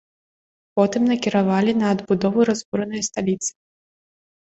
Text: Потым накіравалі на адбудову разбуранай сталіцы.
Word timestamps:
Потым 0.81 1.01
накіравалі 1.11 1.71
на 1.83 1.93
адбудову 1.95 2.39
разбуранай 2.53 3.01
сталіцы. 3.13 3.51